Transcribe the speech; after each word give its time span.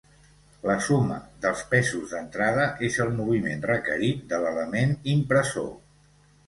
La 0.69 0.77
suma 0.85 1.17
dels 1.43 1.61
pesos 1.75 2.15
d'entrada 2.15 2.65
és 2.89 2.99
el 3.07 3.15
moviment 3.21 3.63
requerit 3.73 4.27
de 4.35 4.43
l'element 4.47 5.01
impressor. 5.19 5.75